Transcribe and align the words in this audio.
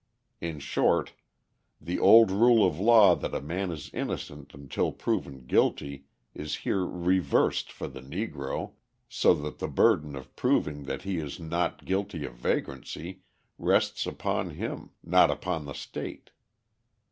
In 0.39 0.57
short, 0.57 1.13
the 1.79 1.99
old 1.99 2.31
rule 2.31 2.65
of 2.65 2.79
law 2.79 3.13
that 3.13 3.35
a 3.35 3.39
man 3.39 3.69
is 3.69 3.91
innocent 3.93 4.51
until 4.55 4.91
proved 4.91 5.45
guilty 5.45 6.05
is 6.33 6.55
here 6.65 6.83
reversed 6.87 7.71
for 7.71 7.87
the 7.87 8.01
Negro 8.01 8.71
so 9.07 9.35
that 9.35 9.59
the 9.59 9.67
burden 9.67 10.15
of 10.15 10.35
proving 10.35 10.85
that 10.85 11.03
he 11.03 11.17
is 11.19 11.39
not 11.39 11.85
guilty 11.85 12.25
of 12.25 12.33
vagrancy 12.33 13.21
rests 13.59 14.07
upon 14.07 14.55
him, 14.55 14.89
not 15.03 15.29
upon 15.29 15.65
the 15.65 15.73
state. 15.75 16.31